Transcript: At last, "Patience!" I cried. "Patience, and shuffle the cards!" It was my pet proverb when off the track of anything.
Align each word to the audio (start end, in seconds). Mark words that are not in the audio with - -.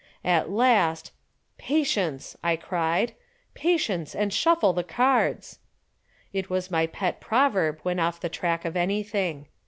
At 0.25 0.49
last, 0.49 1.11
"Patience!" 1.59 2.35
I 2.43 2.55
cried. 2.55 3.13
"Patience, 3.53 4.15
and 4.15 4.33
shuffle 4.33 4.73
the 4.73 4.83
cards!" 4.83 5.59
It 6.33 6.49
was 6.49 6.71
my 6.71 6.87
pet 6.87 7.19
proverb 7.21 7.77
when 7.83 7.99
off 7.99 8.19
the 8.19 8.27
track 8.27 8.65
of 8.65 8.75
anything. 8.75 9.45